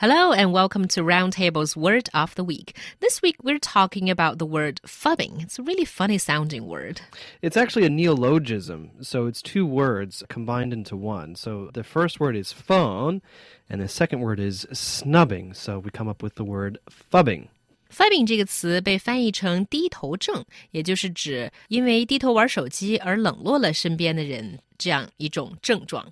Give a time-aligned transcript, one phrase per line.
[0.00, 2.74] Hello and welcome to Roundtable's Word of the Week.
[3.00, 5.42] This week we're talking about the word phubbing.
[5.42, 7.02] It's a really funny sounding word.
[7.42, 11.36] It's actually a neologism, so it's two words combined into one.
[11.36, 13.20] So the first word is phone,
[13.68, 15.52] and the second word is snubbing.
[15.52, 16.78] So we come up with the word
[17.12, 17.48] phubbing.
[17.94, 26.10] phubbing 这个词被翻译成低头症，也就是指因为低头玩手机而冷落了身边的人这样一种症状。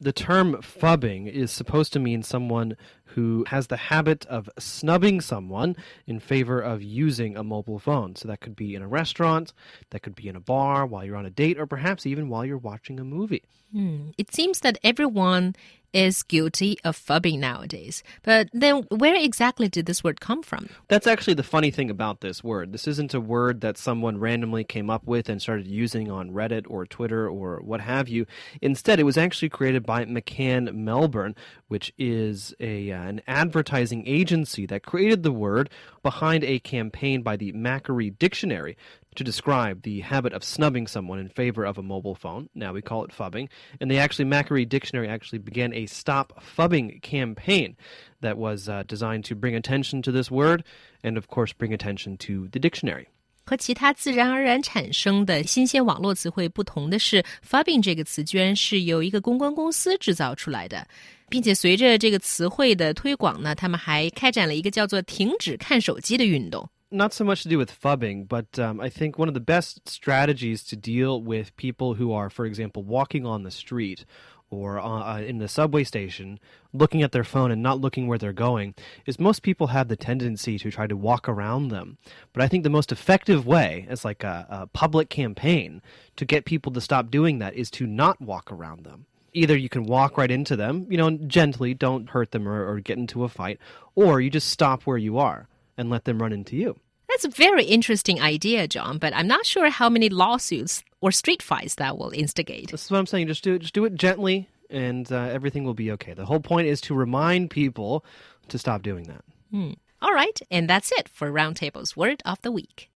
[0.00, 2.76] The term phubbing is supposed to mean someone
[3.14, 8.14] who has the habit of snubbing someone in favor of using a mobile phone.
[8.14, 9.52] So that could be in a restaurant,
[9.90, 12.44] that could be in a bar while you're on a date, or perhaps even while
[12.44, 13.42] you're watching a movie.
[13.72, 14.10] Hmm.
[14.18, 15.54] It seems that everyone
[15.92, 18.02] is guilty of phubbing nowadays.
[18.22, 20.68] But then where exactly did this word come from?
[20.88, 22.72] That's actually the funny thing about this word.
[22.72, 26.66] This isn't a word that someone randomly came up with and started using on Reddit
[26.68, 28.26] or Twitter or what have you.
[28.60, 31.34] Instead, it was actually created by McCann Melbourne,
[31.70, 35.70] which is a uh, an advertising agency that created the word
[36.02, 38.76] behind a campaign by the Macquarie Dictionary
[39.14, 42.48] to describe the habit of snubbing someone in favor of a mobile phone.
[42.56, 43.48] Now we call it phubbing,
[43.80, 47.76] and they actually Macquarie Dictionary actually began a stop phubbing campaign
[48.20, 50.64] that was uh, designed to bring attention to this word
[51.04, 53.06] and of course bring attention to the dictionary.
[53.44, 60.86] 和其他自然而然产生的新鲜网络词汇不同的是，“phubbing” 这个词居然是由一个公关公司制造出来的。
[61.30, 66.68] 并且随着这个词汇的推广呢，他们还开展了一个叫做“停止看手机”的运动。
[66.90, 70.64] not so much to do with phubbing, but um, I think one of the best strategies
[70.64, 74.04] to deal with people who are, for example, walking on the street
[74.50, 76.40] or uh, uh, in the subway station,
[76.72, 78.74] looking at their phone and not looking where they're going,
[79.06, 81.96] is most people have the tendency to try to walk around them.
[82.32, 85.80] But I think the most effective way, as like a, a public campaign,
[86.16, 89.68] to get people to stop doing that is to not walk around them either you
[89.68, 93.24] can walk right into them, you know, gently, don't hurt them or, or, get into
[93.24, 93.58] a fight,
[93.94, 96.76] or you just stop where you are and let them run into you.
[97.08, 101.42] That's a very interesting idea, John, but I'm not sure how many lawsuits or street
[101.42, 102.70] fights that will instigate.
[102.70, 103.26] That's what I'm saying.
[103.26, 106.14] Just do it, just do it gently, and uh, everything will be okay.
[106.14, 108.04] The whole point is to remind people
[108.48, 109.24] to stop doing that.
[109.50, 109.72] Hmm.
[110.02, 112.88] All right, and that's it for Roundtable's Word of the Week.